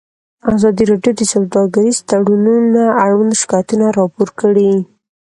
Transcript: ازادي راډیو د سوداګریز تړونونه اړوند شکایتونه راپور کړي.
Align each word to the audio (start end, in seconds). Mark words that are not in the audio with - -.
ازادي 0.53 0.83
راډیو 0.91 1.13
د 1.17 1.21
سوداګریز 1.33 1.97
تړونونه 2.09 2.81
اړوند 3.05 3.33
شکایتونه 3.41 3.85
راپور 3.99 4.27
کړي. 4.41 4.71